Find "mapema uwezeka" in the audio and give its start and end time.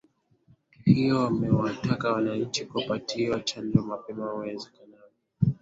3.81-4.77